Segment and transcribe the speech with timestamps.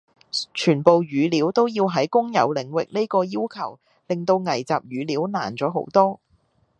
[0.55, 6.19] 全部語料都要喺公有領域呢個要求令到蒐集語料難咗好多。